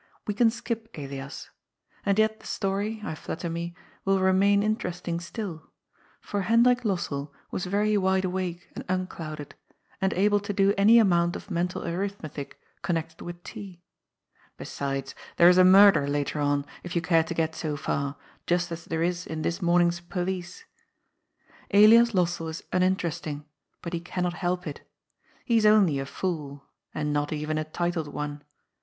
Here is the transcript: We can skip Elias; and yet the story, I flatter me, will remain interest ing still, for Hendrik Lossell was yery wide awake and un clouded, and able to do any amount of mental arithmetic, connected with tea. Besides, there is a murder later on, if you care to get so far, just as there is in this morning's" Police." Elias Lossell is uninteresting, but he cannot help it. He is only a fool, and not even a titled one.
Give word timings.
We 0.25 0.33
can 0.33 0.49
skip 0.49 0.89
Elias; 0.95 1.51
and 2.03 2.17
yet 2.17 2.39
the 2.39 2.47
story, 2.47 3.01
I 3.05 3.13
flatter 3.13 3.51
me, 3.51 3.75
will 4.03 4.19
remain 4.19 4.63
interest 4.63 5.07
ing 5.07 5.19
still, 5.19 5.69
for 6.19 6.41
Hendrik 6.41 6.81
Lossell 6.81 7.31
was 7.51 7.67
yery 7.67 7.99
wide 7.99 8.25
awake 8.25 8.67
and 8.73 8.83
un 8.89 9.05
clouded, 9.05 9.53
and 10.01 10.11
able 10.13 10.39
to 10.39 10.53
do 10.53 10.73
any 10.75 10.97
amount 10.97 11.35
of 11.35 11.51
mental 11.51 11.85
arithmetic, 11.85 12.59
connected 12.81 13.21
with 13.23 13.43
tea. 13.43 13.83
Besides, 14.57 15.13
there 15.37 15.49
is 15.49 15.59
a 15.59 15.63
murder 15.63 16.07
later 16.07 16.39
on, 16.39 16.65
if 16.81 16.95
you 16.95 17.01
care 17.03 17.23
to 17.23 17.33
get 17.35 17.53
so 17.53 17.77
far, 17.77 18.15
just 18.47 18.71
as 18.71 18.85
there 18.85 19.03
is 19.03 19.27
in 19.27 19.43
this 19.43 19.61
morning's" 19.61 19.99
Police." 20.15 20.65
Elias 21.71 22.15
Lossell 22.15 22.47
is 22.49 22.63
uninteresting, 22.73 23.45
but 23.83 23.93
he 23.93 23.99
cannot 23.99 24.33
help 24.33 24.65
it. 24.65 24.81
He 25.45 25.57
is 25.57 25.65
only 25.67 25.99
a 25.99 26.07
fool, 26.07 26.65
and 26.91 27.13
not 27.13 27.31
even 27.31 27.59
a 27.59 27.63
titled 27.63 28.07
one. 28.11 28.41